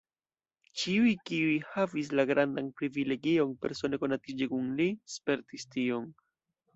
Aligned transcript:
Ĉiuj, 0.83 1.09
kiuj 1.29 1.57
havis 1.73 2.07
la 2.19 2.25
grandan 2.31 2.71
privilegion 2.81 3.51
persone 3.65 3.99
konatiĝi 4.05 4.49
kun 4.55 4.73
li, 4.81 4.89
spertis 5.17 5.69
tion. 5.77 6.09